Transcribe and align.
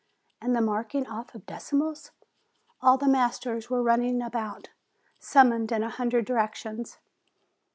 And 0.41 0.55
the 0.55 0.61
marking 0.61 1.05
off 1.05 1.35
of 1.35 1.45
decimals?" 1.45 2.09
All 2.81 2.97
the 2.97 3.07
masters 3.07 3.69
were 3.69 3.83
running 3.83 4.19
about, 4.19 4.69
summoned 5.19 5.71
in 5.71 5.83
a 5.83 5.89
hundred 5.91 6.25
directions. 6.25 6.97